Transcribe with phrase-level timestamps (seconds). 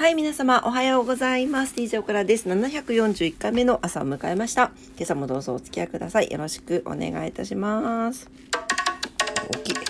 [0.00, 1.74] はい、皆様おはようございます。
[1.74, 2.48] DJ オクラです。
[2.48, 4.72] 741回目の朝を迎えました。
[4.96, 6.30] 今朝もどうぞお付き合いください。
[6.32, 8.30] よろしくお願いいたします。
[9.54, 9.74] 大きい。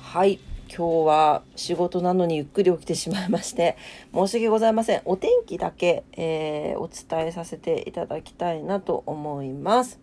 [0.00, 0.38] はい、
[0.68, 3.76] 今日は仕事なのにゆっくり起きてしまいまして、
[4.14, 5.02] 申し訳ございません。
[5.06, 9.98] お天気だけ、えーお伝えさせていただきたいなと思います。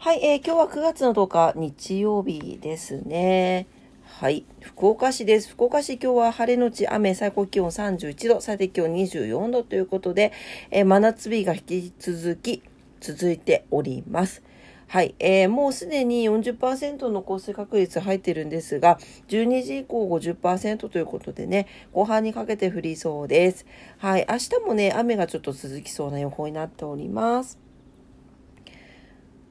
[0.00, 3.66] はい、えー今日は9月の10日日曜日ですね。
[4.04, 5.50] はい、福岡市です。
[5.50, 10.32] 福岡市今日は晴れのち雨、最高気温31度、最低気温24度ということで、
[10.70, 12.62] えー真夏日が引き続き
[13.00, 14.44] 続いております。
[14.86, 23.66] はい、えーもうすでに40%の降水確率入ってるんですが、12時以降50%ということでね、後半にかけて降りそうです。
[23.98, 27.58] はい、明日もね、雨がちょっと続きそうな予報になっております。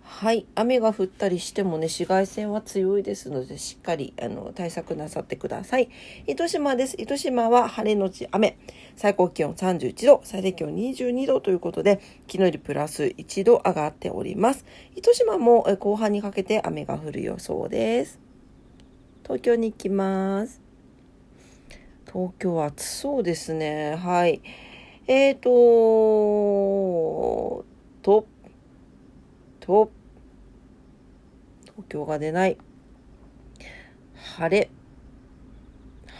[0.09, 5.89] はい、雨が降ったりしてもね、紫外線は強いですので、しっかりあの対策なさってください。
[6.25, 6.95] 糸島です。
[6.97, 8.57] 糸島は晴れのち雨、
[8.95, 14.65] 最高気温31度、最低気温22度ということで、昨日よりプラス1度上がっております。
[14.95, 18.19] 糸島も後半にかけて雨が降る予想です。
[19.23, 20.61] 東京に行きます。
[22.11, 23.95] 東京暑そうですね。
[23.95, 24.41] はい。
[25.05, 25.49] えーと、
[28.01, 28.25] と、
[29.59, 29.91] と、
[31.77, 32.57] 東京が出ない。
[34.15, 34.71] 晴れ。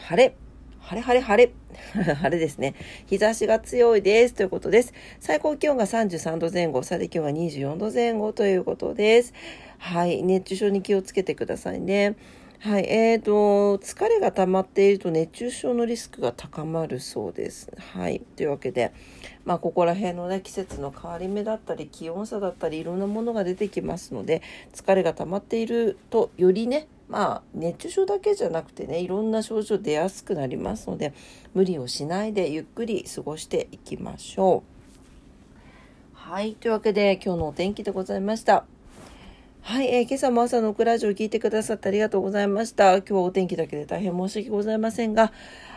[0.08, 0.36] 晴れ。
[0.80, 1.52] 晴れ晴れ晴れ。
[2.14, 2.76] 晴れですね。
[3.08, 4.36] 日差しが強いです。
[4.36, 4.94] ということです。
[5.20, 9.34] 最高気温が33度前後、最低気温が24度前後ということです。
[9.80, 10.22] はい。
[10.22, 12.16] 熱中症に気をつけてくださいね。
[12.60, 12.86] はい。
[12.90, 17.72] えーと、疲れが溜まっていると熱中症のリスクが高まるそうです。
[17.94, 18.20] はい。
[18.36, 18.94] というわけで、
[19.46, 24.42] まあ、ここら辺のね、季節の変わり目だったり、気温差だったり、いろんなものが出てきますので、
[24.74, 31.14] 疲れが溜まっていると、よりね、まあ、熱中症だけじゃなくてね、いろんな症状出やすくなりますので、
[31.54, 34.78] 無理をしないでゆっくり過ごしていきましょう。
[36.14, 36.56] はい。
[36.56, 38.66] というわけで、今日のお天気でございました。
[39.68, 43.00] はい、えー今朝も朝のクラジオを聞いてくださってありがとうございました。
[43.00, 45.34] 今日はお天気だけで大変申し訳ございませんが、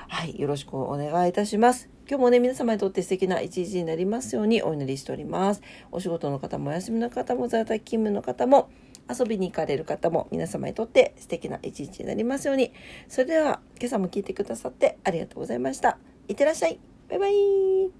[0.06, 1.88] はい、よろしくお願いいたします。
[2.08, 5.62] 今日もね、皆様にとって素敵な一日になりますようにお祈りしております。
[5.90, 8.70] お仕事の方もお休みの方も在宅勤務の方も
[9.12, 12.72] 遊びに行かれる方も皆様にとって素敵な一日になりますように。
[13.08, 15.98] それでは今朝も聞いてくださってありがとうございました。
[16.28, 16.78] いってらっしゃい。
[17.08, 17.99] バイバイ。